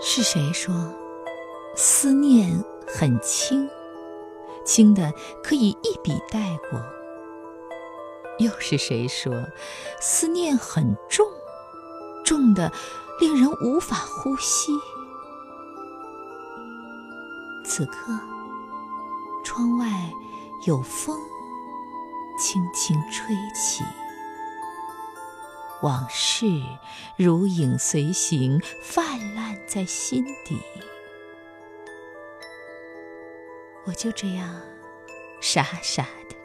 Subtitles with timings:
[0.00, 0.72] 是谁说
[1.74, 3.68] 思念很轻，
[4.64, 6.80] 轻的可以一笔带过？
[8.38, 9.32] 又是谁说
[10.00, 11.26] 思念很重，
[12.24, 12.72] 重的
[13.20, 14.72] 令人无法呼吸？
[17.64, 18.16] 此刻，
[19.44, 19.86] 窗外
[20.66, 21.18] 有风
[22.38, 23.82] 轻轻吹起。
[25.82, 26.46] 往事
[27.16, 30.58] 如影随形，泛滥在心底。
[33.84, 34.60] 我就这样
[35.40, 36.36] 傻傻的，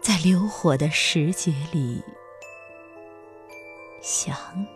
[0.00, 2.02] 在流火的时节里
[4.00, 4.66] 想你。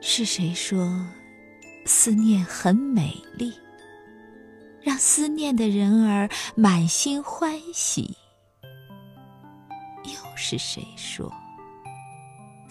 [0.00, 1.04] 是谁说
[1.84, 3.52] 思念很美丽？
[4.80, 8.16] 让思念的人儿满心欢喜。
[10.04, 11.32] 又是谁说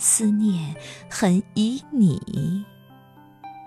[0.06, 0.76] 思念
[1.10, 2.66] 很旖旎，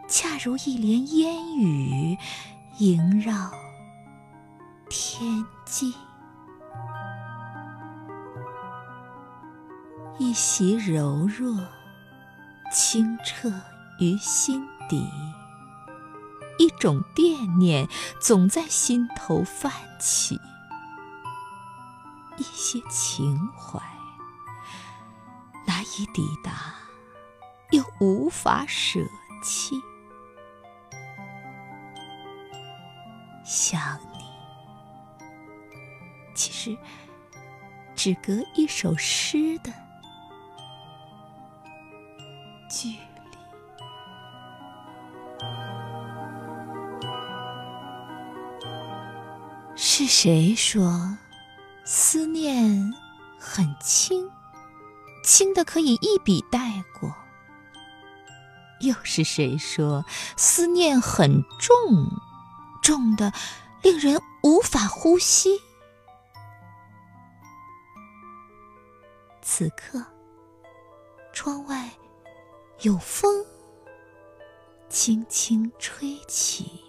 [0.07, 2.19] 恰如一帘烟雨
[2.77, 3.33] 萦绕
[4.91, 5.95] 天际，
[10.19, 11.57] 一袭柔弱
[12.71, 13.51] 清澈
[13.99, 15.09] 于心底。
[16.59, 17.89] 一种惦念
[18.21, 20.39] 总在心头泛起，
[22.37, 23.81] 一些情怀
[25.67, 26.75] 难以抵达，
[27.71, 29.01] 又无法舍
[29.43, 29.75] 弃。
[33.45, 34.19] 想你，
[36.35, 36.77] 其实
[37.95, 39.73] 只隔一首诗的
[42.69, 42.99] 距离。
[49.77, 51.17] 是谁说
[51.85, 52.93] 思念
[53.39, 54.29] 很轻，
[55.27, 57.13] 轻的可以一笔带过？
[58.81, 60.05] 又是谁说
[60.37, 61.77] 思念很重，
[62.81, 63.33] 重的
[63.83, 65.61] 令人无法呼吸？
[69.43, 70.05] 此刻，
[71.33, 71.91] 窗外
[72.83, 73.45] 有风
[74.89, 76.81] 轻轻吹起。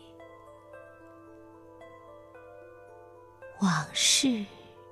[3.61, 4.45] 往事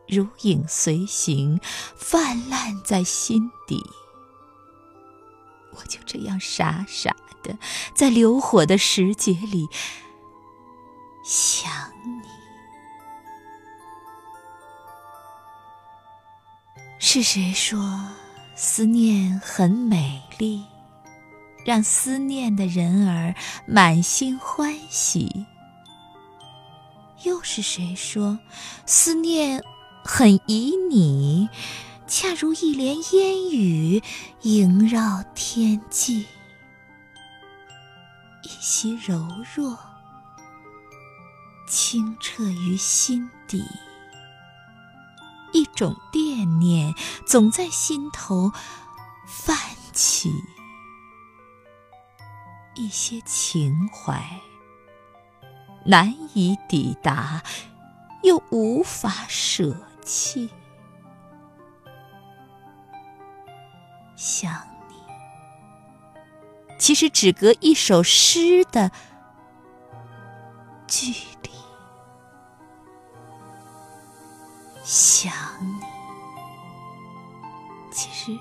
[0.08, 1.60] 如影随形，
[1.96, 3.84] 泛滥在心底。
[5.72, 7.58] 我就这样傻傻的，
[7.94, 9.68] 在流火的时节里
[11.24, 11.72] 想
[12.04, 12.22] 你。
[16.98, 18.10] 是谁说
[18.56, 20.64] 思念很美丽，
[21.66, 23.36] 让思念的人儿
[23.68, 25.46] 满心欢喜？
[27.24, 28.40] 又是谁说
[28.86, 29.62] 思念
[30.08, 31.50] 很旖旎，
[32.06, 34.04] 恰如一帘烟雨
[34.44, 36.28] 萦绕天际，
[38.44, 39.76] 一袭柔弱
[41.68, 43.64] 清澈于心底，
[45.54, 46.94] 一种惦念
[47.26, 48.52] 总在心头
[49.28, 49.58] 泛
[49.92, 50.32] 起，
[52.76, 54.40] 一些情怀。
[55.84, 57.42] 难以抵达，
[58.22, 60.50] 又无法舍气。
[64.16, 64.54] 想
[64.88, 64.96] 你，
[66.80, 68.90] 其实只隔一首诗的
[70.88, 71.12] 距
[71.42, 71.50] 离。
[74.84, 75.82] 想你，
[77.92, 78.40] 其实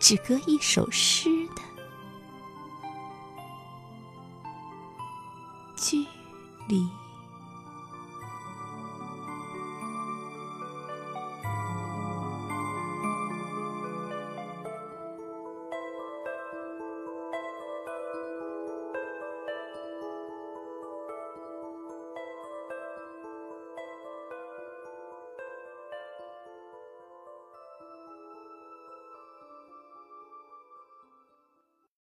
[0.00, 1.62] 只隔一首诗的
[5.76, 6.06] 距。
[6.68, 7.01] 离。